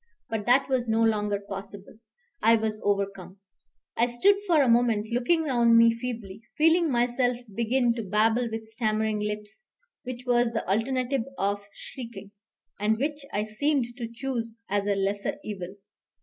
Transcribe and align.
But 0.31 0.47
that 0.47 0.67
was 0.67 0.89
no 0.89 1.03
longer 1.03 1.39
possible; 1.39 1.99
I 2.41 2.55
was 2.55 2.81
overcome. 2.83 3.37
I 3.95 4.07
stood 4.07 4.35
for 4.47 4.63
a 4.63 4.67
moment 4.67 5.09
looking 5.13 5.43
round 5.43 5.77
me 5.77 5.93
feebly, 5.93 6.41
feeling 6.57 6.89
myself 6.91 7.37
begin 7.53 7.93
to 7.93 8.01
babble 8.01 8.49
with 8.49 8.65
stammering 8.65 9.19
lips, 9.19 9.63
which 10.01 10.23
was 10.25 10.53
the 10.53 10.67
alternative 10.67 11.25
of 11.37 11.67
shrieking, 11.75 12.31
and 12.79 12.97
which 12.97 13.23
I 13.31 13.43
seemed 13.43 13.95
to 13.97 14.07
choose 14.11 14.59
as 14.67 14.87
a 14.87 14.95
lesser 14.95 15.35
evil. 15.43 15.75